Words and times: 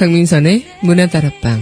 강민선의 0.00 0.64
문화다락방 0.80 1.60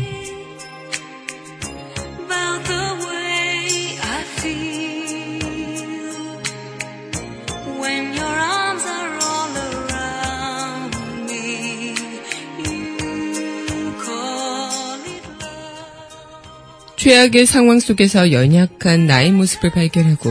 최악의 16.97 17.47
상황 17.47 17.81
속에서 17.81 18.31
연약한 18.31 19.09
나의 19.09 19.33
모습을 19.33 19.73
발견하고 19.73 20.31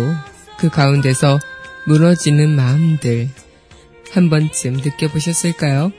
그 0.58 0.70
가운데서 0.70 1.40
무너지는 1.86 2.56
마음들 2.56 3.28
한 4.14 4.30
번쯤 4.30 4.78
느껴보셨을까요? 4.78 5.92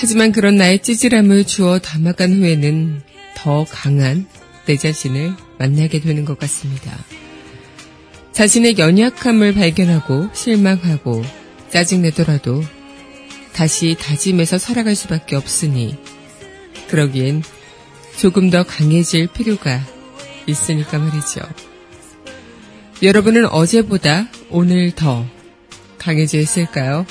하지만 0.00 0.30
그런 0.30 0.54
나의 0.54 0.80
찌질함을 0.80 1.44
주워 1.44 1.80
담아간 1.80 2.32
후에는 2.32 3.02
더 3.34 3.66
강한 3.68 4.26
내 4.64 4.76
자신을 4.76 5.32
만나게 5.58 5.98
되는 6.00 6.24
것 6.24 6.38
같습니다. 6.38 6.96
자신의 8.30 8.78
연약함을 8.78 9.54
발견하고 9.54 10.28
실망하고 10.32 11.24
짜증내더라도 11.70 12.62
다시 13.52 13.96
다짐해서 13.98 14.58
살아갈 14.58 14.94
수밖에 14.94 15.34
없으니 15.34 15.96
그러기엔 16.86 17.42
조금 18.16 18.50
더 18.50 18.62
강해질 18.62 19.26
필요가 19.26 19.80
있으니까 20.46 20.98
말이죠. 20.98 21.40
여러분은 23.02 23.46
어제보다 23.46 24.28
오늘 24.48 24.92
더 24.92 25.26
강해져 25.98 26.38
있을까요? 26.38 27.04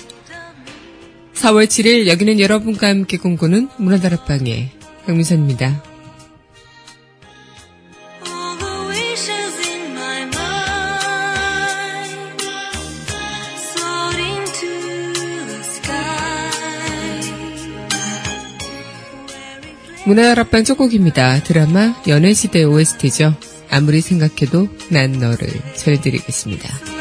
4월 1.37 1.65
7일 1.65 2.07
여기는 2.07 2.39
여러분과 2.39 2.87
함께 2.87 3.17
꿈꾸는 3.17 3.69
문화다락방의 3.77 4.71
강미선입니다. 5.05 5.83
문화다락방 20.05 20.63
첫 20.63 20.77
곡입니다. 20.77 21.43
드라마 21.43 21.93
연애시대 22.07 22.63
OST죠. 22.63 23.35
아무리 23.69 24.01
생각해도 24.01 24.69
난 24.89 25.11
너를 25.11 25.49
전해드리겠습니다. 25.75 26.96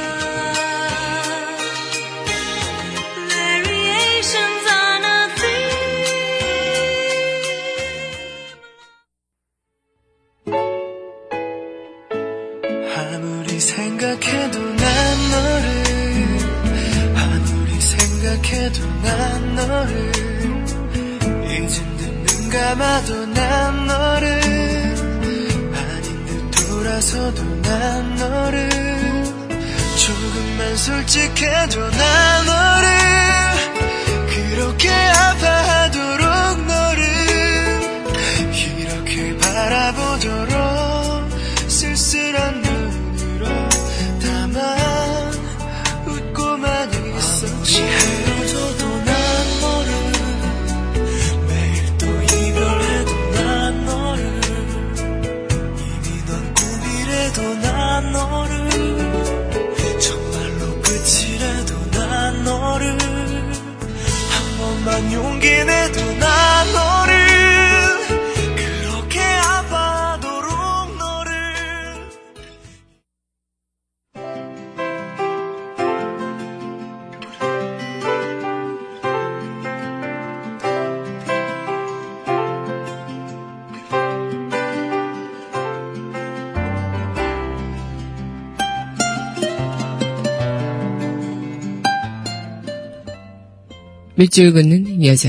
밑줄 94.18 94.54
긋는 94.54 95.04
여자. 95.04 95.28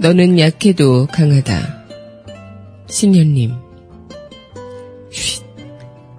너는 0.00 0.40
약해도 0.40 1.06
강하다. 1.06 1.84
신현님. 2.88 3.52
쉿. 5.12 5.44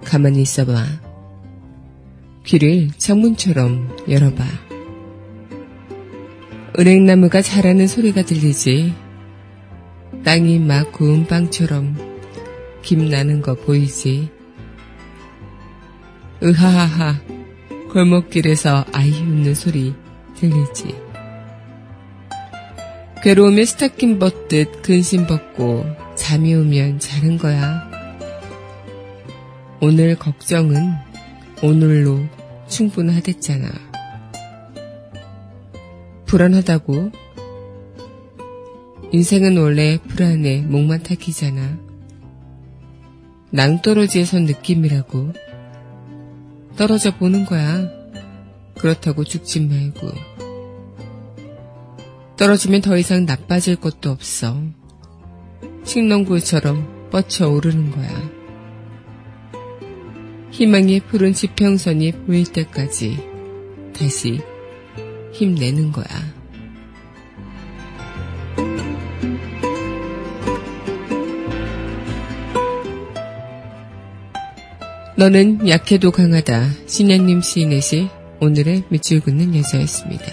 가만히 0.02 0.40
있어봐. 0.40 0.86
귀를 2.46 2.88
창문처럼 2.96 3.94
열어봐. 4.08 4.42
은행나무가 6.78 7.42
자라는 7.42 7.86
소리가 7.86 8.22
들리지. 8.22 8.94
땅이 10.24 10.60
막 10.60 10.92
구운 10.92 11.26
빵처럼 11.26 12.13
김 12.84 13.08
나는 13.08 13.40
거 13.40 13.54
보이지? 13.54 14.30
으하하하 16.42 17.18
골목길에서 17.90 18.84
아이 18.92 19.10
웃는 19.10 19.54
소리 19.54 19.94
들리지? 20.36 20.94
괴로움에 23.22 23.64
스타킹 23.64 24.18
벗듯 24.18 24.82
근심 24.82 25.26
벗고 25.26 25.86
잠이 26.14 26.54
오면 26.54 26.98
자는 26.98 27.38
거야. 27.38 27.90
오늘 29.80 30.14
걱정은 30.16 30.92
오늘로 31.62 32.20
충분하댔잖아. 32.68 33.66
불안하다고? 36.26 37.12
인생은 39.10 39.56
원래 39.56 39.96
불안에 40.06 40.60
목만 40.62 41.02
탁히잖아. 41.02 41.83
낭떠러지에 43.50 44.24
선 44.24 44.44
느낌이라고. 44.44 45.32
떨어져 46.76 47.16
보는 47.16 47.44
거야. 47.44 47.88
그렇다고 48.76 49.24
죽지 49.24 49.60
말고. 49.60 50.10
떨어지면 52.36 52.80
더 52.80 52.96
이상 52.98 53.26
나빠질 53.26 53.76
것도 53.76 54.10
없어. 54.10 54.60
식농구처럼 55.84 57.10
뻗쳐 57.10 57.48
오르는 57.48 57.90
거야. 57.92 58.30
희망의 60.50 61.00
푸른 61.00 61.32
지평선이 61.32 62.12
보일 62.26 62.44
때까지 62.44 63.18
다시 63.96 64.40
힘내는 65.32 65.92
거야. 65.92 66.06
너는 75.16 75.68
약해도 75.68 76.10
강하다. 76.10 76.70
신양님 76.86 77.40
시인의 77.40 77.80
시 77.80 78.08
오늘의 78.40 78.82
밑줄 78.88 79.20
긋는 79.20 79.54
여자였습니다. 79.54 80.24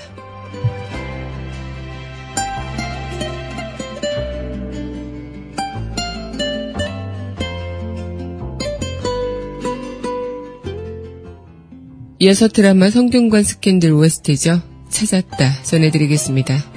이어서 12.19 12.47
드라마 12.47 12.89
성균관 12.89 13.43
스캔들 13.43 13.93
OST죠. 13.93 14.61
찾았다 14.89 15.63
전해드리겠습니다. 15.63 16.70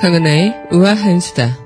강은하의 0.00 0.54
우아한 0.72 1.20
수다. 1.20 1.58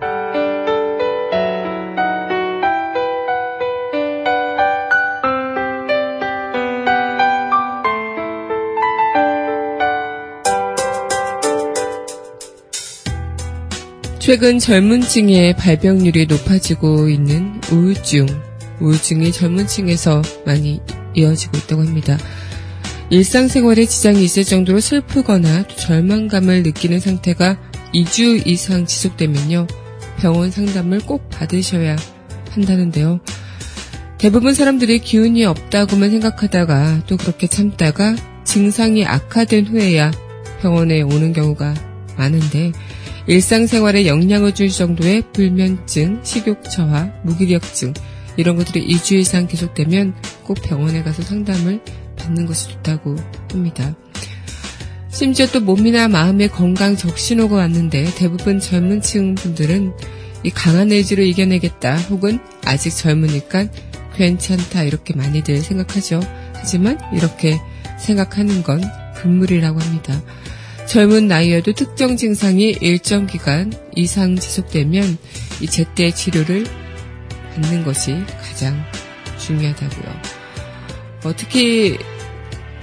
최근 14.18 14.58
젊은 14.58 15.00
층의 15.00 15.54
발병률이 15.54 16.26
높아지고 16.26 17.08
있는 17.08 17.60
우울증, 17.70 18.26
우울증이 18.80 19.30
젊은 19.30 19.68
층에서 19.68 20.22
많이 20.44 20.80
이어지고 21.14 21.58
있다고 21.58 21.82
합니다. 21.82 22.18
일상생활에 23.10 23.84
지장이 23.86 24.24
있을 24.24 24.42
정도로 24.42 24.80
슬프거나 24.80 25.68
절망감을 25.68 26.64
느끼는 26.64 26.98
상태가 26.98 27.73
2주 27.94 28.46
이상 28.46 28.86
지속되면요. 28.86 29.66
병원 30.18 30.50
상담을 30.50 31.00
꼭 31.00 31.28
받으셔야 31.30 31.96
한다는데요. 32.50 33.20
대부분 34.18 34.54
사람들이 34.54 35.00
기운이 35.00 35.44
없다고만 35.44 36.10
생각하다가 36.10 37.02
또 37.06 37.16
그렇게 37.16 37.46
참다가 37.46 38.16
증상이 38.44 39.04
악화된 39.04 39.66
후에야 39.66 40.10
병원에 40.60 41.02
오는 41.02 41.32
경우가 41.32 41.74
많은데 42.16 42.72
일상생활에 43.26 44.06
영향을 44.06 44.54
줄 44.54 44.68
정도의 44.68 45.22
불면증, 45.32 46.20
식욕 46.22 46.62
저하, 46.70 47.10
무기력증 47.24 47.94
이런 48.36 48.56
것들이 48.56 48.86
2주 48.88 49.14
이상 49.14 49.46
계속되면 49.46 50.14
꼭 50.44 50.58
병원에 50.62 51.02
가서 51.02 51.22
상담을 51.22 51.80
받는 52.16 52.46
것이 52.46 52.68
좋다고 52.68 53.16
합니다. 53.50 53.94
심지어 55.14 55.46
또 55.46 55.60
몸이나 55.60 56.08
마음의 56.08 56.48
건강 56.48 56.96
적신호가 56.96 57.54
왔는데 57.54 58.14
대부분 58.16 58.58
젊은 58.58 59.00
층 59.00 59.36
분들은 59.36 59.92
이 60.42 60.50
강한 60.50 60.90
의지로 60.90 61.22
이겨내겠다 61.22 61.96
혹은 62.10 62.40
아직 62.64 62.90
젊으니까 62.90 63.68
괜찮다 64.16 64.82
이렇게 64.82 65.14
많이들 65.14 65.58
생각하죠. 65.58 66.20
하지만 66.54 66.98
이렇게 67.14 67.60
생각하는 67.96 68.64
건 68.64 68.82
금물이라고 69.14 69.80
합니다. 69.80 70.20
젊은 70.88 71.28
나이여도 71.28 71.74
특정 71.74 72.16
증상이 72.16 72.76
일정 72.80 73.28
기간 73.28 73.72
이상 73.94 74.34
지속되면 74.34 75.16
이 75.60 75.66
제때 75.68 76.10
치료를 76.10 76.66
받는 77.54 77.84
것이 77.84 78.16
가장 78.42 78.84
중요하다고요. 79.38 80.22
어, 81.24 81.32
특히 81.36 81.98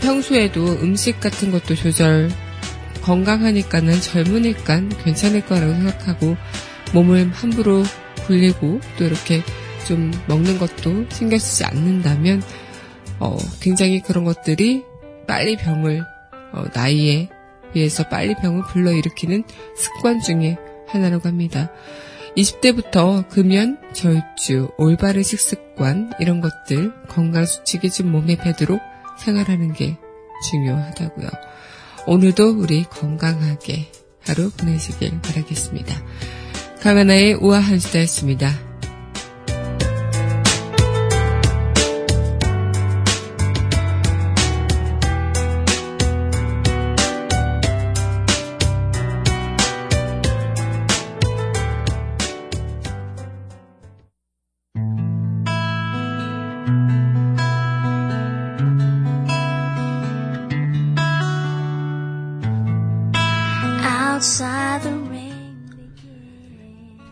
평소에도 0.01 0.65
음식 0.81 1.19
같은 1.19 1.51
것도 1.51 1.75
조절 1.75 2.29
건강하니까는 3.01 3.99
젊으니까 4.01 4.81
괜찮을 5.03 5.45
거라고 5.45 5.73
생각하고 5.73 6.37
몸을 6.93 7.31
함부로 7.31 7.83
굴리고 8.25 8.79
또 8.97 9.05
이렇게 9.05 9.41
좀 9.87 10.11
먹는 10.27 10.59
것도 10.59 11.05
신경 11.09 11.39
쓰지 11.39 11.65
않는다면 11.65 12.41
어, 13.19 13.37
굉장히 13.59 14.01
그런 14.01 14.23
것들이 14.23 14.83
빨리 15.27 15.55
병을 15.57 16.03
어, 16.53 16.63
나이에 16.73 17.29
비해서 17.73 18.07
빨리 18.07 18.35
병을 18.35 18.63
불러일으키는 18.71 19.43
습관 19.75 20.19
중에 20.19 20.57
하나라고 20.87 21.27
합니다. 21.27 21.71
20대부터 22.35 23.27
금연, 23.29 23.77
절주, 23.93 24.69
올바른 24.77 25.23
식습관 25.23 26.11
이런 26.19 26.41
것들 26.41 26.93
건강 27.07 27.45
수칙이 27.45 27.89
좀 27.89 28.11
몸에 28.11 28.37
배도록 28.37 28.81
생활하는 29.17 29.73
게 29.73 29.97
중요하다고요. 30.49 31.29
오늘도 32.07 32.59
우리 32.59 32.83
건강하게 32.85 33.91
하루 34.21 34.49
보내시길 34.51 35.21
바라겠습니다. 35.21 35.95
강하나의 36.81 37.35
우아한 37.35 37.79
수다였습니다. 37.79 38.70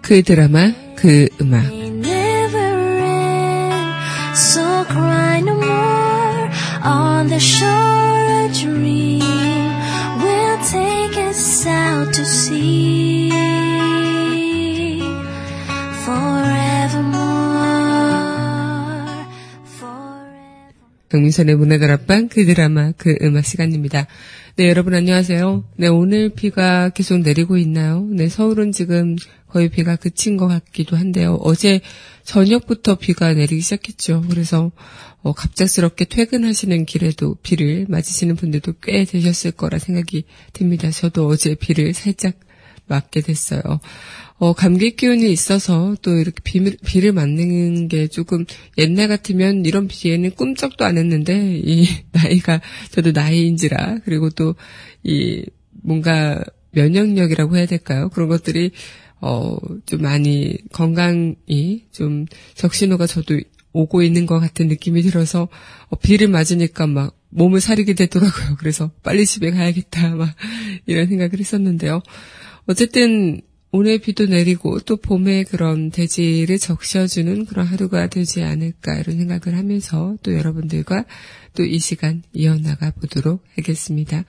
그 0.10 0.24
드라마, 0.24 0.74
그 0.96 1.28
음악. 1.40 1.66
So 4.34 4.84
cry 4.88 5.42
no 5.44 5.60
강민선의 21.10 21.56
문화다락방 21.56 22.30
그 22.30 22.46
드라마 22.46 22.92
그 22.92 23.18
음악 23.24 23.44
시간입니다. 23.44 24.06
네 24.58 24.70
여러분 24.70 24.94
안녕하세요. 24.94 25.64
네 25.78 25.88
오늘 25.88 26.30
비가 26.30 26.90
계속 26.90 27.18
내리고 27.20 27.58
있나요? 27.58 28.08
네 28.12 28.30
서울은 28.30 28.72
지금 28.72 29.16
거의 29.48 29.70
비가 29.70 29.96
그친 29.96 30.38
것 30.38 30.48
같기도 30.48 30.96
한데요. 30.96 31.40
어제 31.42 31.82
저녁부터 32.26 32.96
비가 33.00 33.34
내리기 33.34 33.60
시작했죠. 33.62 34.24
그래서 34.30 34.72
어, 35.24 35.34
갑작스럽게 35.34 36.06
퇴근하시는 36.06 36.86
길에도 36.86 37.36
비를 37.42 37.88
맞으시는 37.90 38.36
분들도 38.36 38.74
꽤 38.84 39.04
되셨을 39.04 39.52
거라 39.52 39.80
생각이 39.80 40.26
듭니다. 40.54 40.92
저도 40.92 41.26
어제 41.26 41.56
비를 41.56 41.96
살짝 41.96 42.36
맞게 42.86 43.22
됐어요. 43.22 43.62
어, 44.40 44.54
감기 44.54 44.96
기운이 44.96 45.32
있어서 45.32 45.96
또 46.02 46.16
이렇게 46.16 46.42
비, 46.44 46.78
비를 46.78 47.12
맞는 47.12 47.88
게 47.90 48.08
조금 48.08 48.46
옛날 48.78 49.08
같으면 49.08 49.66
이런 49.66 49.88
비에는 49.88 50.32
꿈쩍도 50.32 50.86
안 50.86 50.98
했는데 50.98 51.60
이 51.64 51.86
나이가 52.12 52.62
저도 52.92 53.12
나이인지라 53.12 54.00
그리고 54.06 54.30
또 54.30 54.56
이 55.04 55.46
뭔가 55.72 56.44
면역력이라고 56.72 57.58
해야 57.58 57.66
될까요? 57.66 58.10
그런 58.10 58.30
것들이 58.30 58.72
어, 59.22 59.58
좀 59.86 60.02
많이 60.02 60.58
건강이 60.72 61.86
좀 61.92 62.26
적신호가 62.56 63.08
저도 63.08 63.40
오고 63.72 64.02
있는 64.02 64.26
것 64.26 64.40
같은 64.40 64.68
느낌이 64.68 65.02
들어서 65.02 65.48
어, 65.90 65.96
비를 65.98 66.28
맞으니까 66.28 66.88
막 66.88 67.16
몸을 67.30 67.62
사리게 67.62 67.94
되더라고요. 67.94 68.56
그래서 68.58 68.92
빨리 69.04 69.26
집에 69.26 69.52
가야겠다 69.52 70.16
막 70.16 70.34
이런 70.86 71.08
생각을 71.08 71.40
했었는데요. 71.40 72.02
어쨌든 72.66 73.42
오늘 73.72 74.00
비도 74.00 74.26
내리고 74.26 74.80
또 74.80 74.98
봄의 74.98 75.46
그런 75.46 75.92
대지를 75.92 76.58
적셔주는 76.58 77.46
그런 77.46 77.68
하루가 77.68 78.08
되지 78.08 78.42
않을까 78.44 78.96
이런 78.98 79.18
생각을 79.18 79.58
하면서 79.58 80.16
또 80.24 80.34
여러분들과 80.36 81.06
또 81.56 81.64
이 81.64 81.78
시간 81.80 82.24
이어나가 82.34 82.92
보도록 82.92 83.44
하겠습니다. 83.58 84.24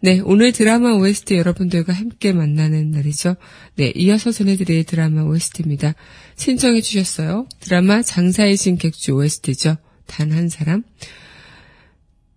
네, 0.00 0.20
오늘 0.24 0.52
드라마 0.52 0.92
OST 0.92 1.34
여러분들과 1.36 1.92
함께 1.92 2.32
만나는 2.32 2.90
날이죠. 2.90 3.36
네, 3.76 3.92
이어서 3.96 4.30
전해드릴 4.30 4.84
드라마 4.84 5.22
OST입니다. 5.22 5.94
신청해 6.36 6.80
주셨어요. 6.82 7.48
드라마 7.60 8.02
장사의 8.02 8.56
신객주 8.56 9.12
OST죠. 9.12 9.76
단 10.06 10.32
한 10.32 10.48
사람. 10.48 10.82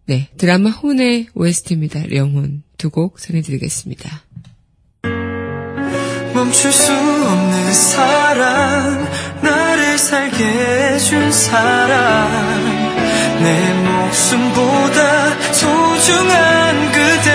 네, 0.06 0.30
드라마 0.38 0.70
혼의 0.70 1.28
OST입니다. 1.34 2.16
영혼 2.16 2.64
두 2.78 2.90
곡 2.90 3.20
전해드리겠습니다. 3.20 4.27
멈출 6.38 6.72
수 6.72 6.92
없는 6.94 7.74
사랑 7.74 9.08
나를 9.42 9.98
살게 9.98 10.44
해준 10.46 11.32
사랑. 11.32 12.30
내 13.40 13.74
목숨보다 13.74 15.52
소중한 15.52 16.92
그대 16.92 17.32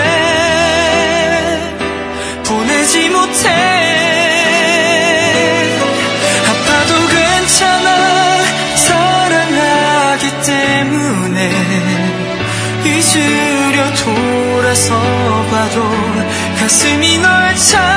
보내지 2.45 3.09
못해. 3.09 3.49
아파도 6.47 7.07
괜찮아 7.09 8.45
사랑하기 8.77 10.31
때문에. 10.45 11.51
잊으려 12.85 13.93
돌아서 13.95 14.95
봐도 15.51 15.83
가슴이 16.57 17.17
널 17.17 17.53
찾아 17.57 17.92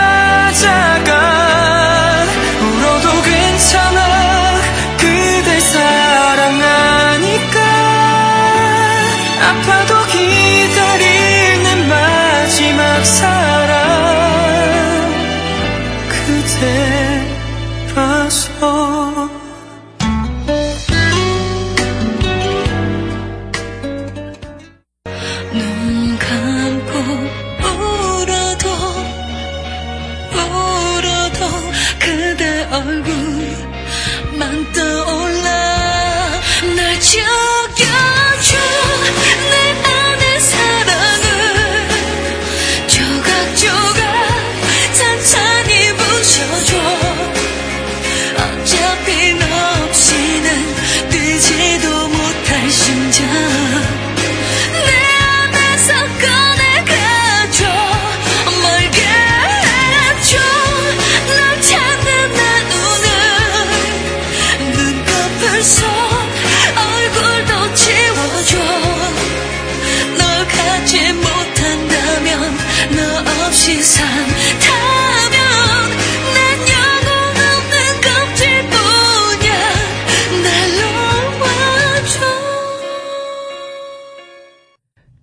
얼굴 32.70 33.12
만 34.38 34.72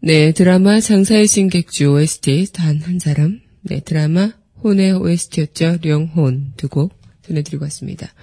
네, 0.05 0.33
드라마 0.33 0.81
장사의 0.81 1.27
신객주 1.27 1.93
OST 1.93 2.47
단 2.51 2.81
한 2.81 2.99
사람. 2.99 3.39
네, 3.61 3.79
드라마 3.79 4.33
혼의 4.61 4.91
OST였죠. 4.91 5.77
령혼 5.81 6.51
두 6.57 6.67
곡 6.67 6.93
전해드리고 7.21 7.63
왔습니다. 7.63 8.13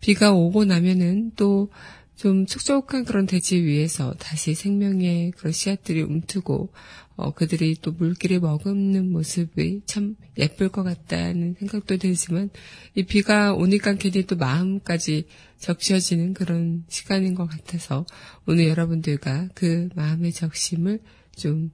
비가 0.00 0.32
오고 0.32 0.64
나면은 0.64 1.32
또 1.36 1.68
좀 2.16 2.46
촉촉한 2.46 3.04
그런 3.04 3.26
대지 3.26 3.62
위에서 3.62 4.14
다시 4.14 4.54
생명의 4.54 5.32
그런 5.32 5.52
씨앗들이 5.52 6.00
움트고 6.00 6.72
어, 7.16 7.32
그들이 7.32 7.76
또 7.80 7.92
물기를 7.92 8.40
머금는 8.40 9.10
모습이 9.10 9.82
참 9.86 10.16
예쁠 10.36 10.68
것 10.68 10.82
같다는 10.82 11.54
생각도 11.58 11.96
들지만 11.96 12.50
이 12.94 13.04
비가 13.04 13.54
오니까 13.54 13.94
괜히 13.94 14.24
또 14.26 14.36
마음까지 14.36 15.26
적셔지는 15.58 16.34
그런 16.34 16.84
시간인 16.88 17.34
것 17.34 17.46
같아서 17.46 18.04
오늘 18.46 18.68
여러분들과 18.68 19.48
그 19.54 19.88
마음의 19.94 20.32
적심을 20.32 21.00
좀 21.34 21.70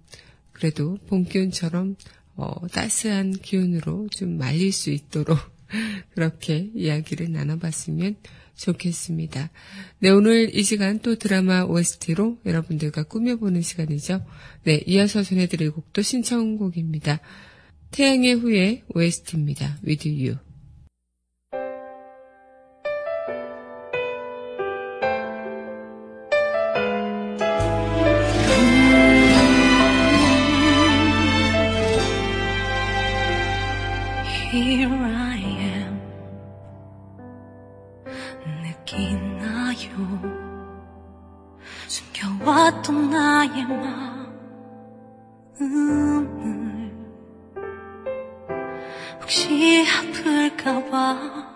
그래도 0.53 0.97
봄 1.09 1.25
기운처럼 1.25 1.97
어, 2.37 2.67
따스한 2.69 3.33
기운으로 3.33 4.09
좀 4.11 4.39
말릴 4.39 4.73
수 4.73 4.91
있도록 4.91 5.39
그렇게 6.15 6.71
이야기를 6.75 7.33
나눠봤으면 7.33 8.17
좋겠습니다. 8.63 9.51
네, 9.99 10.11
오늘 10.11 10.55
이 10.55 10.63
시간 10.63 11.01
또 11.01 11.17
드라마 11.17 11.65
OST로 11.65 12.39
여러분들과 12.47 13.03
꾸며보는 13.05 13.61
시간이죠. 13.61 14.25
네, 14.65 14.83
이어서 14.87 15.23
전해드릴 15.23 15.73
곡도 15.73 16.03
신청곡입니다. 16.03 17.21
태양의 17.91 18.35
후예 18.35 18.85
OST입니다. 18.95 19.79
With 19.85 20.09
You. 20.09 20.52
숨겨왔던 41.87 43.11
나의 43.11 43.65
마음을 45.59 46.93
혹시 49.21 49.85
아플까봐 49.89 51.53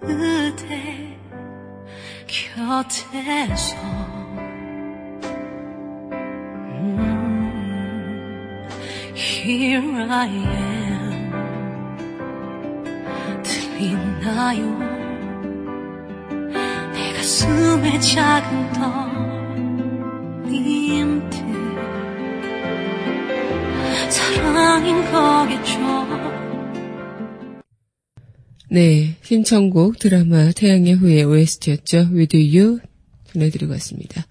그대 0.00 1.18
곁에서. 2.26 3.76
음, 6.72 8.68
Here 9.14 10.06
I 10.10 10.28
am. 10.28 11.30
들리나요 13.42 14.99
내 17.30 17.36
가슴에 17.36 18.00
작은 18.00 18.72
떨림들 20.42 21.30
사랑인 24.10 24.96
거겠죠 25.12 25.78
네, 28.68 29.16
신청곡 29.22 30.00
드라마 30.00 30.50
태양의 30.50 30.94
후예 30.94 31.22
OST였죠. 31.22 32.08
With 32.12 32.36
You 32.36 32.80
전해드리고 33.32 33.72
왔습니다. 33.74 34.26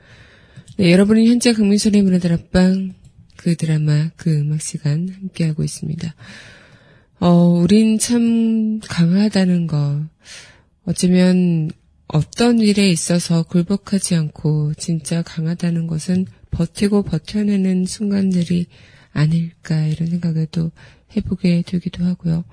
네, 0.77 0.91
여러분은 0.91 1.25
현재 1.25 1.53
강민선의 1.53 2.01
문화들 2.01 2.33
앞방 2.33 2.95
그 3.37 3.55
드라마 3.55 4.09
그 4.17 4.39
음악 4.39 4.61
시간 4.61 5.07
함께하고 5.07 5.63
있습니다. 5.63 6.15
어, 7.21 7.29
우린 7.61 7.97
참 7.97 8.81
강하다는 8.81 9.67
거 9.67 10.01
어쩌면 10.85 11.69
어떤 12.11 12.59
일에 12.59 12.89
있어서 12.89 13.43
굴복하지 13.43 14.15
않고 14.15 14.73
진짜 14.73 15.21
강하다는 15.21 15.85
것은 15.85 16.25
버티고 16.49 17.03
버텨내는 17.03 17.85
순간들이 17.85 18.65
아닐까 19.11 19.85
이런 19.85 20.09
생각을 20.09 20.47
또 20.51 20.71
해보게 21.15 21.63
되기도 21.67 22.03
하고요. 22.05 22.45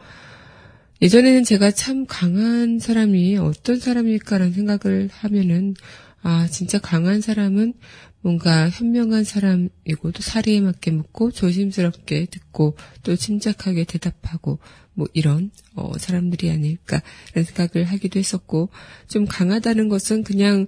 예전에는 1.01 1.45
제가 1.45 1.71
참 1.71 2.05
강한 2.07 2.79
사람이 2.79 3.39
어떤 3.39 3.79
사람일까라는 3.79 4.53
생각을 4.53 5.09
하면은, 5.11 5.75
아, 6.21 6.47
진짜 6.51 6.79
강한 6.79 7.23
사람은 7.23 7.75
뭔가 8.21 8.69
현명한 8.69 9.25
사람이고 9.25 10.13
또 10.13 10.21
사리에 10.21 10.61
맞게 10.61 10.91
묻고 10.91 11.31
조심스럽게 11.31 12.27
듣고 12.27 12.77
또 13.03 13.17
침착하게 13.17 13.85
대답하고 13.85 14.59
뭐 14.97 15.07
이런 15.13 15.51
어, 15.75 15.97
사람들이 15.99 16.51
아닐까라는 16.51 17.45
생각을 17.45 17.87
하기도 17.87 18.19
했었고 18.19 18.71
좀 19.09 19.27
강하다는 19.27 19.89
것은 19.89 20.25
그냥 20.25 20.67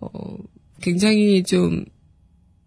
어, 0.00 0.08
굉장히 0.80 1.42
좀 1.42 1.84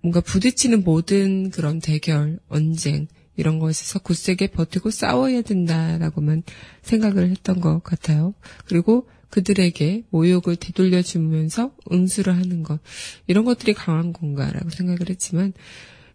뭔가 0.01 0.21
부딪히는 0.21 0.83
모든 0.83 1.49
그런 1.49 1.79
대결, 1.79 2.39
언쟁 2.49 3.07
이런 3.35 3.59
것에서 3.59 3.99
굳세게 3.99 4.47
버티고 4.47 4.91
싸워야 4.91 5.41
된다라고만 5.41 6.43
생각을 6.81 7.29
했던 7.29 7.61
것 7.61 7.83
같아요. 7.83 8.33
그리고 8.65 9.07
그들에게 9.29 10.05
모욕을 10.09 10.55
되돌려 10.55 11.01
주면서 11.01 11.71
응수를 11.91 12.35
하는 12.35 12.63
것 12.63 12.79
이런 13.27 13.45
것들이 13.45 13.73
강한 13.73 14.13
건가라고 14.13 14.69
생각을 14.69 15.09
했지만 15.09 15.53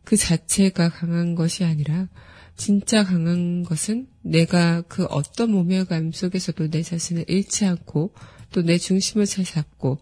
그 0.05 0.17
자체가 0.17 0.89
강한 0.89 1.35
것이 1.35 1.65
아니라 1.65 2.09
진짜 2.57 3.05
강한 3.05 3.65
것은 3.65 4.07
내가 4.23 4.83
그 4.83 5.05
어떤 5.07 5.51
모멸감 5.51 6.13
속에서도 6.13 6.71
내 6.71 6.83
자신을 6.83 7.25
잃지 7.29 7.65
않고 7.65 8.13
또 8.53 8.63
내 8.63 8.79
중심을 8.79 9.27
잘 9.27 9.45
잡고 9.45 9.99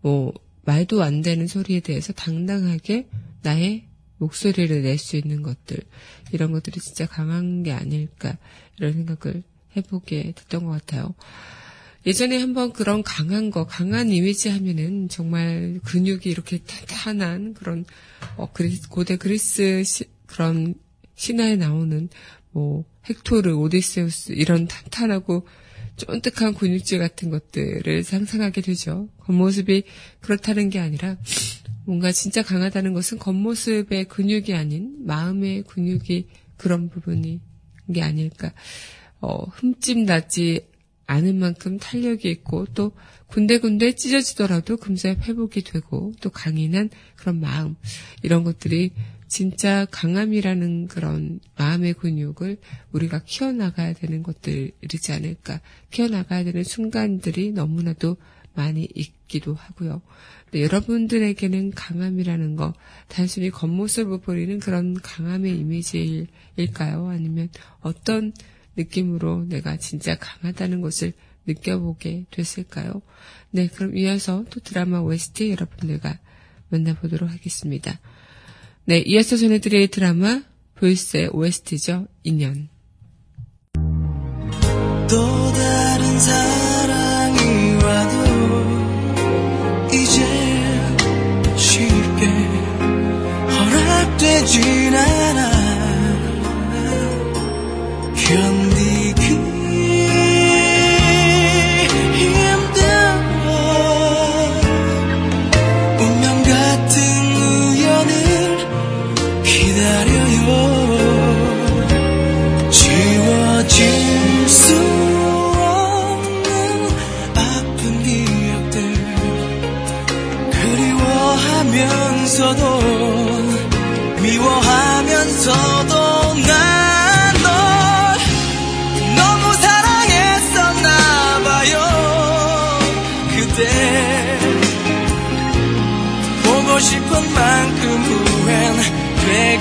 뭐 0.00 0.32
말도 0.64 1.02
안 1.02 1.22
되는 1.22 1.46
소리에 1.46 1.80
대해서 1.80 2.12
당당하게 2.12 3.08
나의 3.42 3.88
목소리를 4.18 4.82
낼 4.82 4.96
수 4.98 5.16
있는 5.16 5.42
것들, 5.42 5.78
이런 6.32 6.52
것들이 6.52 6.80
진짜 6.80 7.06
강한 7.06 7.62
게 7.62 7.72
아닐까, 7.72 8.38
이런 8.78 8.92
생각을 8.92 9.42
해보게 9.76 10.32
됐던 10.36 10.64
것 10.64 10.70
같아요. 10.70 11.14
예전에 12.06 12.38
한번 12.38 12.72
그런 12.72 13.02
강한 13.02 13.50
거, 13.50 13.66
강한 13.66 14.10
이미지 14.10 14.50
하면은 14.50 15.08
정말 15.08 15.80
근육이 15.84 16.22
이렇게 16.26 16.58
탄탄한 16.58 17.54
그런, 17.54 17.84
어, 18.36 18.52
그리스, 18.52 18.88
고대 18.88 19.16
그리스 19.16 19.82
시, 19.84 20.04
그런 20.26 20.74
신화에 21.14 21.56
나오는 21.56 22.08
뭐, 22.52 22.84
헥토르, 23.08 23.54
오디세우스, 23.56 24.32
이런 24.32 24.66
탄탄하고 24.66 25.46
쫀득한 25.96 26.54
근육질 26.54 26.98
같은 26.98 27.30
것들을 27.30 28.02
상상하게 28.02 28.60
되죠. 28.60 29.08
겉모습이 29.20 29.84
그렇다는 30.20 30.70
게 30.70 30.78
아니라, 30.78 31.16
뭔가 31.84 32.12
진짜 32.12 32.42
강하다는 32.42 32.94
것은 32.94 33.18
겉모습의 33.18 34.06
근육이 34.06 34.54
아닌 34.54 34.94
마음의 35.04 35.64
근육이 35.64 36.28
그런 36.56 36.88
부분이 36.88 37.40
게 37.92 38.02
아닐까. 38.02 38.52
어, 39.20 39.44
흠집 39.44 39.98
나지 39.98 40.66
않은 41.06 41.38
만큼 41.38 41.78
탄력이 41.78 42.30
있고 42.30 42.66
또 42.74 42.92
군데군데 43.26 43.94
찢어지더라도 43.94 44.76
금세 44.76 45.10
회복이 45.10 45.62
되고 45.62 46.12
또 46.20 46.30
강인한 46.30 46.88
그런 47.16 47.40
마음 47.40 47.74
이런 48.22 48.44
것들이 48.44 48.92
진짜 49.34 49.84
강함이라는 49.86 50.86
그런 50.86 51.40
마음의 51.58 51.94
근육을 51.94 52.56
우리가 52.92 53.24
키워나가야 53.24 53.94
되는 53.94 54.22
것들이지 54.22 55.12
않을까. 55.12 55.60
키워나가야 55.90 56.44
되는 56.44 56.62
순간들이 56.62 57.50
너무나도 57.50 58.16
많이 58.54 58.88
있기도 58.94 59.54
하고요. 59.54 60.02
여러분들에게는 60.54 61.72
강함이라는 61.72 62.54
거 62.54 62.74
단순히 63.08 63.50
겉모습을 63.50 64.20
보이는 64.20 64.60
그런 64.60 64.94
강함의 64.94 65.58
이미지일까요? 65.58 67.08
아니면 67.08 67.48
어떤 67.80 68.32
느낌으로 68.76 69.46
내가 69.48 69.76
진짜 69.78 70.16
강하다는 70.16 70.80
것을 70.80 71.12
느껴보게 71.48 72.26
됐을까요? 72.30 73.02
네, 73.50 73.66
그럼 73.66 73.96
이어서 73.96 74.44
또 74.50 74.60
드라마 74.60 75.00
OST 75.00 75.50
여러분들과 75.50 76.20
만나보도록 76.68 77.28
하겠습니다. 77.28 77.98
네, 78.86 78.98
이어서 78.98 79.36
전해드릴 79.38 79.88
드라마 79.88 80.42
볼세 80.74 81.28
OST죠. 81.32 82.06
인연. 82.22 82.68
또 85.08 85.52
다른 85.52 86.20
사랑이 86.20 87.74
와도 87.82 88.14
이제 89.88 90.22
쉽게 91.56 92.26
허락되진 93.48 94.94
않아 94.94 95.13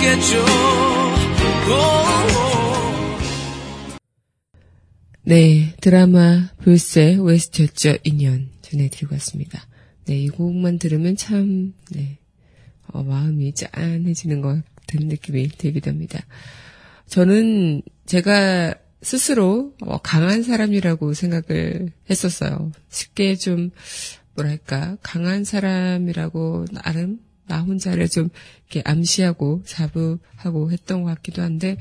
되겠죠 0.04 0.38
오. 0.38 0.44
네, 5.26 5.74
드라마 5.80 6.50
불새 6.62 7.16
OST였죠. 7.16 7.96
인연 8.04 8.50
전해드리고 8.62 9.16
왔습니다. 9.16 9.66
네, 10.06 10.18
이 10.18 10.28
곡만 10.28 10.80
들으면 10.80 11.16
참, 11.16 11.74
네, 11.92 12.18
어, 12.88 13.04
마음이 13.04 13.54
짠해지는 13.54 14.42
것 14.42 14.62
같은 14.76 15.08
느낌이 15.08 15.48
들기도 15.48 15.90
합니다. 15.90 16.20
저는 17.08 17.82
제가 18.06 18.76
스스로 19.02 19.74
어, 19.82 20.00
강한 20.00 20.44
사람이라고 20.44 21.14
생각을 21.14 21.94
했었어요. 22.10 22.74
쉽게 22.90 23.36
좀, 23.36 23.72
뭐랄까, 24.36 24.98
강한 25.02 25.46
사람이라고 25.46 26.66
나름 26.74 27.20
나 27.48 27.62
혼자를 27.62 28.08
좀 28.08 28.30
이렇게 28.70 28.88
암시하고 28.90 29.64
자부하고 29.66 30.72
했던 30.72 31.04
것 31.04 31.10
같기도 31.16 31.42
한데 31.42 31.78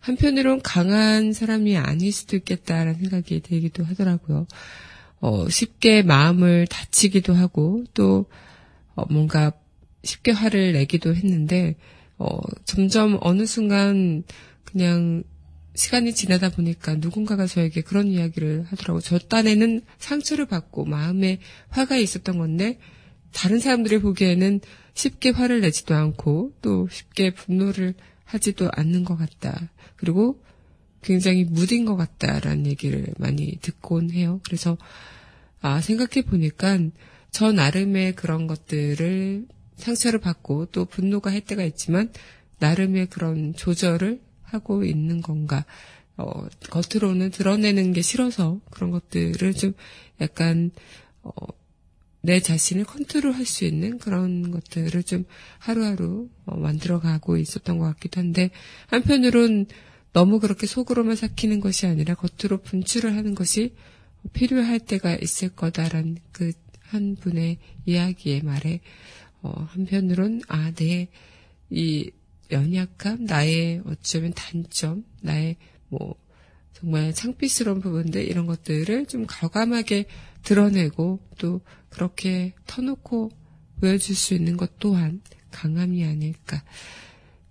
한편으론 0.00 0.62
강한 0.62 1.32
사람이 1.32 1.76
아닐 1.76 2.12
수도 2.12 2.36
있겠다라는 2.36 2.94
생각이 2.94 3.40
들기도 3.40 3.84
하더라고요. 3.84 4.46
어, 5.20 5.48
쉽게 5.48 6.02
마음을 6.02 6.66
다치기도 6.66 7.34
하고 7.34 7.84
또 7.94 8.26
어, 8.94 9.04
뭔가 9.10 9.52
쉽게 10.04 10.30
화를 10.30 10.72
내기도 10.72 11.14
했는데 11.14 11.76
어, 12.18 12.38
점점 12.64 13.18
어느 13.20 13.46
순간 13.46 14.22
그냥 14.64 15.24
시간이 15.74 16.14
지나다 16.14 16.48
보니까 16.50 16.94
누군가가 16.94 17.46
저에게 17.46 17.82
그런 17.82 18.08
이야기를 18.08 18.64
하더라고요. 18.68 19.00
저 19.00 19.18
딴에는 19.18 19.82
상처를 19.98 20.46
받고 20.46 20.86
마음에 20.86 21.38
화가 21.68 21.96
있었던 21.96 22.38
건데 22.38 22.78
다른 23.32 23.58
사람들이 23.58 24.00
보기에는 24.00 24.60
쉽게 24.96 25.30
화를 25.30 25.60
내지도 25.60 25.94
않고 25.94 26.54
또 26.62 26.88
쉽게 26.88 27.32
분노를 27.34 27.94
하지도 28.24 28.68
않는 28.72 29.04
것 29.04 29.16
같다. 29.16 29.70
그리고 29.94 30.42
굉장히 31.02 31.44
무딘 31.44 31.84
것 31.84 31.96
같다라는 31.96 32.66
얘기를 32.66 33.06
많이 33.18 33.58
듣곤 33.60 34.10
해요. 34.10 34.40
그래서 34.44 34.76
아 35.60 35.80
생각해 35.80 36.22
보니까 36.26 36.78
저 37.30 37.52
나름의 37.52 38.16
그런 38.16 38.48
것들을 38.48 39.46
상처를 39.76 40.18
받고 40.18 40.66
또 40.66 40.86
분노가 40.86 41.30
할 41.30 41.42
때가 41.42 41.62
있지만 41.62 42.10
나름의 42.58 43.06
그런 43.06 43.54
조절을 43.54 44.20
하고 44.42 44.84
있는 44.84 45.20
건가. 45.20 45.64
어, 46.16 46.48
겉으로는 46.70 47.30
드러내는 47.30 47.92
게 47.92 48.00
싫어서 48.00 48.58
그런 48.70 48.90
것들을 48.90 49.52
좀 49.52 49.74
약간, 50.20 50.70
어, 51.22 51.30
내 52.26 52.40
자신을 52.40 52.84
컨트롤 52.84 53.32
할 53.32 53.46
수 53.46 53.64
있는 53.64 53.98
그런 53.98 54.50
것들을 54.50 55.00
좀 55.04 55.24
하루하루 55.60 56.28
어, 56.44 56.56
만들어가고 56.56 57.36
있었던 57.36 57.78
것 57.78 57.84
같기도 57.84 58.20
한데, 58.20 58.50
한편으론 58.88 59.66
너무 60.12 60.40
그렇게 60.40 60.66
속으로만 60.66 61.14
삭히는 61.14 61.60
것이 61.60 61.86
아니라 61.86 62.14
겉으로 62.14 62.62
분출을 62.62 63.14
하는 63.14 63.36
것이 63.36 63.74
필요할 64.32 64.80
때가 64.80 65.14
있을 65.14 65.50
거다라는 65.50 66.18
그한 66.32 67.14
분의 67.20 67.58
이야기의 67.84 68.42
말에, 68.42 68.80
어, 69.42 69.52
한편으론, 69.68 70.42
아, 70.48 70.72
내, 70.72 71.08
이 71.70 72.10
연약함, 72.50 73.24
나의 73.24 73.82
어쩌면 73.86 74.32
단점, 74.34 75.04
나의 75.22 75.56
뭐 75.88 76.16
정말 76.78 77.14
창피스러운 77.14 77.80
부분들 77.80 78.22
이런 78.22 78.44
것들을 78.44 79.06
좀 79.06 79.24
과감하게 79.26 80.04
드러내고 80.42 81.20
또 81.38 81.62
그렇게 81.88 82.52
터놓고 82.66 83.30
보여줄 83.80 84.14
수 84.14 84.34
있는 84.34 84.58
것 84.58 84.78
또한 84.78 85.22
강함이 85.52 86.04
아닐까 86.04 86.62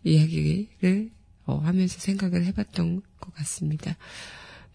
이야기를 0.03 1.09
어, 1.45 1.57
하면서 1.57 1.99
생각을 1.99 2.45
해봤던 2.45 3.01
것 3.19 3.33
같습니다. 3.33 3.97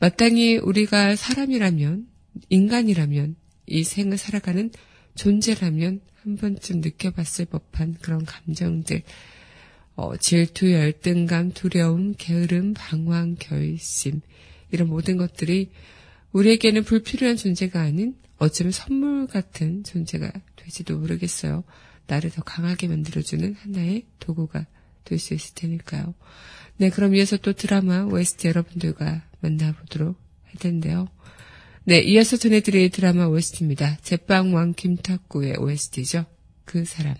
마땅히 0.00 0.56
우리가 0.56 1.14
사람이라면 1.14 2.08
인간이라면 2.48 3.36
이 3.66 3.84
생을 3.84 4.18
살아가는 4.18 4.72
존재라면 5.14 6.00
한 6.24 6.36
번쯤 6.36 6.80
느껴봤을 6.80 7.44
법한 7.46 7.98
그런 8.00 8.24
감정들 8.24 9.04
어, 9.96 10.16
질투, 10.16 10.72
열등감, 10.72 11.52
두려움, 11.52 12.14
게으름, 12.16 12.74
방황, 12.74 13.36
결심 13.38 14.20
이런 14.70 14.88
모든 14.88 15.16
것들이 15.16 15.70
우리에게는 16.32 16.84
불필요한 16.84 17.36
존재가 17.36 17.80
아닌 17.80 18.14
어쩌면 18.38 18.72
선물 18.72 19.26
같은 19.26 19.84
존재가 19.84 20.32
될지도 20.56 20.98
모르겠어요. 20.98 21.64
나를 22.06 22.30
더 22.30 22.42
강하게 22.42 22.88
만들어주는 22.88 23.54
하나의 23.54 24.06
도구가 24.18 24.66
될 25.04 25.18
수 25.18 25.34
있을 25.34 25.54
테니까요. 25.54 26.14
네, 26.76 26.90
그럼 26.90 27.14
이어서 27.14 27.36
또 27.36 27.52
드라마 27.52 28.04
OST 28.04 28.48
여러분들과 28.48 29.22
만나보도록 29.40 30.16
할 30.44 30.54
텐데요. 30.58 31.08
네, 31.84 32.00
이어서 32.00 32.36
전해드릴 32.36 32.90
드라마 32.90 33.26
OST입니다. 33.26 33.98
제빵왕 33.98 34.74
김탁구의 34.74 35.56
OST죠. 35.56 36.26
그 36.64 36.84
사람. 36.84 37.16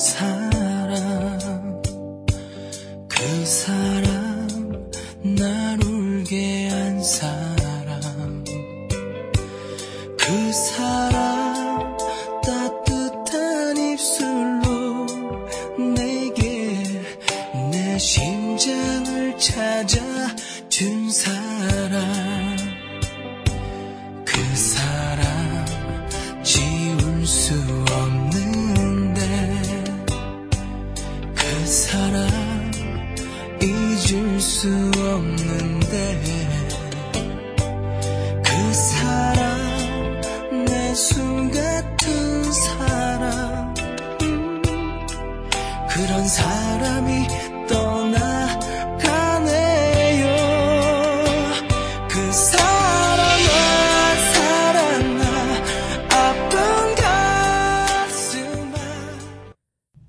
사 0.00 0.39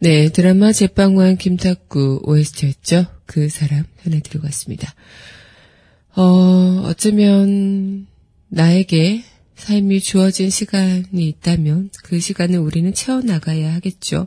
네, 0.03 0.29
드라마 0.29 0.71
제빵왕 0.71 1.37
김탁구 1.37 2.21
OST였죠. 2.23 3.05
그 3.27 3.49
사람 3.49 3.83
전해드리고 4.01 4.45
왔습니다. 4.45 4.95
어, 6.15 6.81
어쩌면 6.87 8.07
나에게 8.47 9.23
삶이 9.53 9.99
주어진 9.99 10.49
시간이 10.49 11.27
있다면 11.27 11.91
그 12.01 12.19
시간을 12.19 12.57
우리는 12.57 12.91
채워나가야 12.91 13.75
하겠죠. 13.75 14.25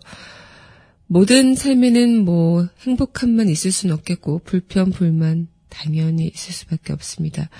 모든 1.08 1.56
삶에는 1.56 2.24
뭐 2.24 2.68
행복함만 2.82 3.48
있을 3.48 3.72
수는 3.72 3.96
없겠고 3.96 4.42
불편, 4.44 4.92
불만 4.92 5.48
당연히 5.70 6.30
있을 6.32 6.52
수밖에 6.52 6.92
없습니다. 6.92 7.50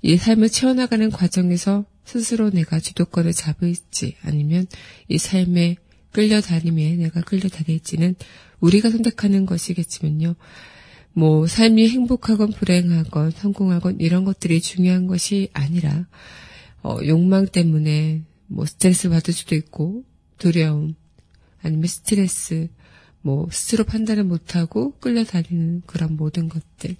이 0.00 0.16
삶을 0.16 0.48
채워나가는 0.48 1.10
과정에서 1.10 1.84
스스로 2.06 2.48
내가 2.48 2.80
주도권을 2.80 3.34
잡을지 3.34 4.16
아니면 4.22 4.66
이 5.08 5.18
삶에 5.18 5.76
끌려다님에 6.12 6.96
내가 6.96 7.20
끌려다닐지는 7.20 8.14
우리가 8.60 8.90
선택하는 8.90 9.46
것이겠지만요. 9.46 10.34
뭐 11.12 11.46
삶이 11.46 11.88
행복하건 11.88 12.52
불행하건 12.52 13.32
성공하건 13.32 14.00
이런 14.00 14.24
것들이 14.24 14.60
중요한 14.60 15.06
것이 15.06 15.48
아니라 15.52 16.06
어, 16.82 16.98
욕망 17.06 17.46
때문에 17.46 18.22
뭐 18.46 18.66
스트레스 18.66 19.08
받을 19.08 19.34
수도 19.34 19.54
있고 19.54 20.04
두려움 20.38 20.94
아니면 21.60 21.86
스트레스 21.86 22.68
뭐 23.20 23.48
스스로 23.50 23.84
판단을 23.84 24.24
못하고 24.24 24.92
끌려다니는 24.98 25.82
그런 25.86 26.16
모든 26.16 26.48
것들 26.48 26.96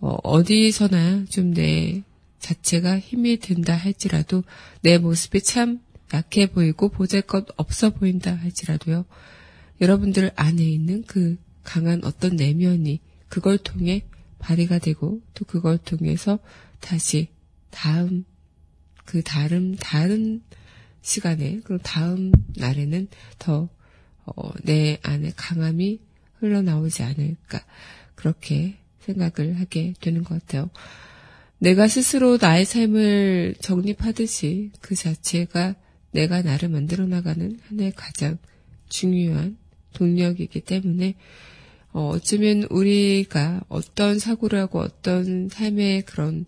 어, 0.00 0.16
어디서나 0.22 1.26
좀 1.28 1.52
내 1.52 2.02
자체가 2.42 2.98
힘이 2.98 3.38
든다 3.38 3.74
할지라도 3.74 4.44
내 4.82 4.98
모습이 4.98 5.42
참 5.42 5.80
약해 6.12 6.46
보이고 6.46 6.88
보잘것 6.88 7.48
없어 7.56 7.90
보인다 7.90 8.34
할지라도요. 8.34 9.04
여러분들 9.80 10.32
안에 10.36 10.62
있는 10.62 11.04
그 11.06 11.36
강한 11.64 12.04
어떤 12.04 12.36
내면이 12.36 13.00
그걸 13.28 13.58
통해 13.58 14.04
발휘가 14.38 14.78
되고 14.78 15.20
또 15.34 15.44
그걸 15.44 15.78
통해서 15.78 16.38
다시 16.80 17.28
다음 17.70 18.24
그 19.04 19.22
다른 19.22 19.76
다른 19.76 20.42
시간에 21.00 21.60
그럼 21.64 21.80
다음 21.82 22.32
날에는 22.56 23.08
더 23.38 23.68
어, 24.24 24.50
내 24.62 24.98
안에 25.02 25.32
강함이 25.36 26.00
흘러나오지 26.38 27.02
않을까 27.02 27.64
그렇게 28.14 28.76
생각을 29.00 29.58
하게 29.58 29.94
되는 30.00 30.22
것 30.22 30.40
같아요. 30.40 30.70
내가 31.58 31.88
스스로 31.88 32.38
나의 32.40 32.64
삶을 32.64 33.56
정립하듯이 33.60 34.70
그 34.80 34.94
자체가 34.94 35.74
내가 36.12 36.42
나를 36.42 36.68
만들어 36.68 37.06
나가는 37.06 37.58
하나의 37.68 37.92
가장 37.96 38.38
중요한 38.88 39.56
동력이기 39.94 40.60
때문에 40.60 41.14
어, 41.92 42.08
어쩌면 42.08 42.64
우리가 42.70 43.62
어떤 43.68 44.18
사고를 44.18 44.58
하고 44.58 44.80
어떤 44.80 45.48
삶의 45.48 46.02
그런 46.02 46.46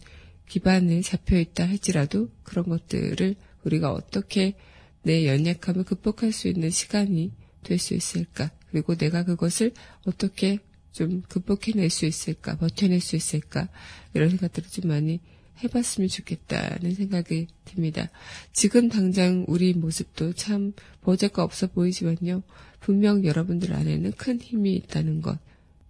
기반을 0.48 1.02
잡혀 1.02 1.38
있다 1.38 1.66
할지라도 1.66 2.30
그런 2.42 2.68
것들을 2.68 3.34
우리가 3.64 3.92
어떻게 3.92 4.54
내 5.02 5.26
연약함을 5.26 5.84
극복할 5.84 6.32
수 6.32 6.48
있는 6.48 6.70
시간이 6.70 7.32
될 7.62 7.78
수 7.78 7.94
있을까? 7.94 8.50
그리고 8.70 8.94
내가 8.94 9.24
그것을 9.24 9.72
어떻게 10.04 10.58
좀 10.92 11.22
극복해낼 11.22 11.90
수 11.90 12.06
있을까? 12.06 12.56
버텨낼 12.56 13.00
수 13.00 13.16
있을까? 13.16 13.68
이런 14.12 14.28
생각들을 14.30 14.68
좀 14.68 14.88
많이 14.88 15.20
해봤으면 15.62 16.08
좋겠다는 16.08 16.94
생각이 16.94 17.46
듭니다. 17.64 18.10
지금 18.52 18.88
당장 18.88 19.44
우리 19.48 19.72
모습도 19.74 20.32
참 20.34 20.72
보잘것 21.02 21.42
없어 21.44 21.68
보이지만요. 21.68 22.42
분명 22.80 23.24
여러분들 23.24 23.72
안에는 23.72 24.12
큰 24.12 24.40
힘이 24.40 24.74
있다는 24.74 25.22
것 25.22 25.38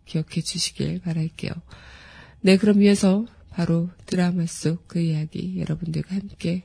기억해 0.04 0.42
주시길 0.42 1.00
바랄게요. 1.00 1.52
네, 2.42 2.56
그럼 2.56 2.82
이어서 2.82 3.26
바로 3.50 3.88
드라마 4.06 4.46
속 4.46 4.86
그 4.86 5.00
이야기 5.00 5.58
여러분들과 5.58 6.14
함께 6.14 6.64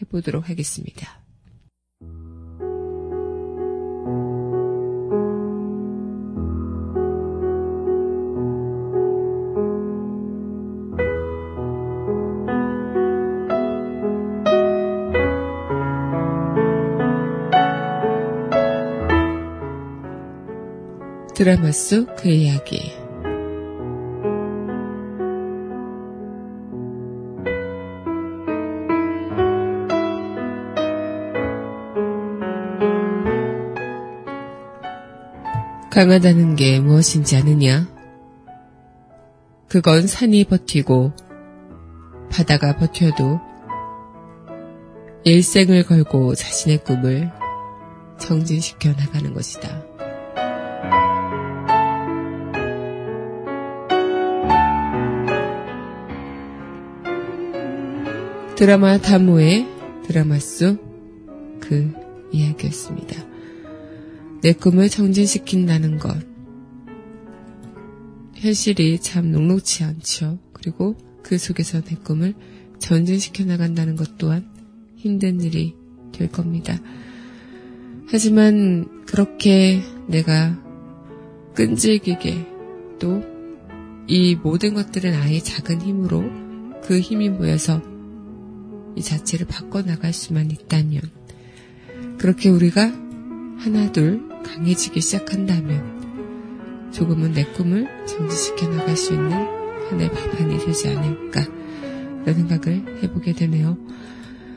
해보도록 0.00 0.48
하겠습니다. 0.48 1.27
드라마 21.38 21.70
속 21.70 22.16
그 22.16 22.28
이야기 22.30 22.92
강하다는 35.90 36.56
게 36.56 36.80
무엇인지 36.80 37.36
아느냐? 37.36 37.86
그건 39.68 40.08
산이 40.08 40.42
버티고 40.42 41.12
바다가 42.32 42.74
버텨도 42.74 43.38
일생을 45.22 45.84
걸고 45.84 46.34
자신의 46.34 46.82
꿈을 46.82 47.30
정진시켜 48.18 48.88
나가는 48.94 49.32
것이다. 49.32 49.97
드라마 58.58 58.98
다모의 58.98 59.68
드라마 60.04 60.40
속 60.40 60.88
그 61.60 61.92
이야기였습니다. 62.32 63.24
내 64.42 64.52
꿈을 64.52 64.88
정진시킨다는 64.88 65.98
것. 65.98 66.16
현실이 68.34 68.98
참 68.98 69.30
녹록치 69.30 69.84
않죠. 69.84 70.40
그리고 70.52 70.96
그 71.22 71.38
속에서 71.38 71.82
내 71.82 71.94
꿈을 71.94 72.34
전진시켜 72.80 73.44
나간다는 73.44 73.94
것 73.94 74.18
또한 74.18 74.48
힘든 74.96 75.40
일이 75.40 75.76
될 76.12 76.28
겁니다. 76.28 76.80
하지만 78.08 79.04
그렇게 79.06 79.82
내가 80.08 80.60
끈질기게 81.54 82.46
또 82.98 83.22
이 84.10 84.34
모든 84.34 84.72
것들은 84.72 85.12
아예 85.12 85.38
작은 85.38 85.82
힘으로 85.82 86.24
그 86.82 86.98
힘이 86.98 87.28
모여서 87.28 87.82
이 88.98 89.02
자체를 89.02 89.46
바꿔나갈 89.46 90.12
수만 90.12 90.50
있다면 90.50 91.00
그렇게 92.18 92.48
우리가 92.48 92.92
하나둘 93.58 94.42
강해지기 94.42 95.00
시작한다면 95.00 96.90
조금은 96.92 97.32
내 97.32 97.44
꿈을 97.44 97.86
정지시켜 98.06 98.68
나갈 98.68 98.96
수 98.96 99.12
있는 99.12 99.30
하나의 99.30 100.10
발판이 100.10 100.58
되지 100.64 100.88
않을까 100.88 101.42
이런 102.22 102.34
생각을 102.34 103.02
해보게 103.04 103.34
되네요. 103.34 103.78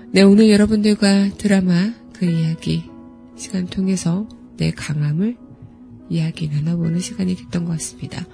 네, 0.09 0.23
오늘 0.23 0.49
여러분들과 0.49 1.29
드라마 1.37 1.93
그 2.13 2.25
이야기 2.25 2.89
시간 3.35 3.67
통해서 3.67 4.27
내 4.57 4.71
강함을 4.71 5.37
이야기 6.09 6.49
나눠보는 6.49 6.99
시간이 6.99 7.35
됐던 7.35 7.65
것 7.65 7.73
같습니다. 7.73 8.25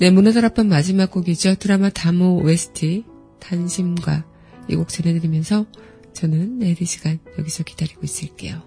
네, 0.00 0.10
문화들 0.10 0.44
앞방 0.46 0.68
마지막 0.68 1.10
곡이죠. 1.10 1.56
드라마 1.56 1.90
다모 1.90 2.42
OST 2.42 3.04
단심과 3.40 4.33
이 4.68 4.76
곡 4.76 4.88
전해드리면서 4.88 5.66
저는 6.12 6.58
내일 6.58 6.80
이 6.80 6.84
시간 6.84 7.18
여기서 7.38 7.64
기다리고 7.64 8.00
있을게요. 8.02 8.62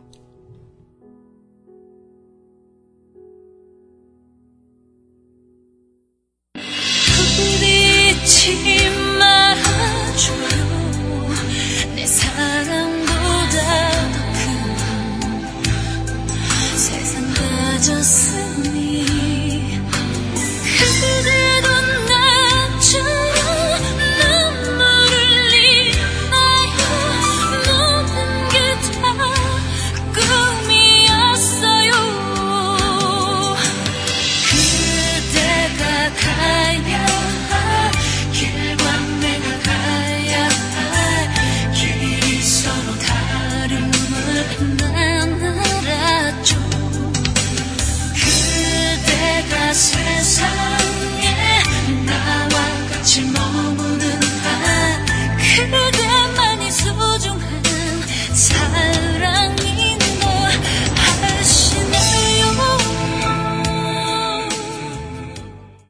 그 6.54 8.26
지 8.26 8.52